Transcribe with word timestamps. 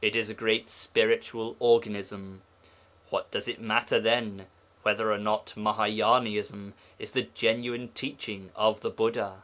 It 0.00 0.16
is 0.16 0.30
a 0.30 0.32
great 0.32 0.70
spiritual 0.70 1.54
organism. 1.58 2.40
What 3.10 3.30
does 3.30 3.46
it 3.46 3.60
matter, 3.60 4.00
then, 4.00 4.46
whether 4.80 5.12
or 5.12 5.18
not 5.18 5.52
Mahâyânaism 5.54 6.72
is 6.98 7.12
the 7.12 7.24
genuine 7.34 7.88
teaching 7.88 8.52
of 8.56 8.80
the 8.80 8.88
Buddha?' 8.88 9.42